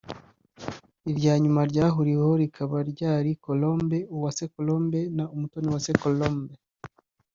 [1.11, 3.11] irya nyuma ryahuriweho rikaba irya
[3.45, 6.53] Colombe; Uwase Colombe na Umutoniwase Colombe